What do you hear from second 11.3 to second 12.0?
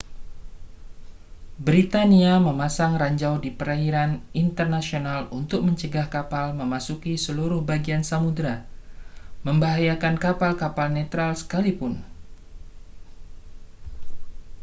sekalipun